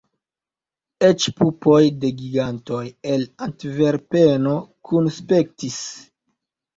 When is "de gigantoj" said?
2.05-2.79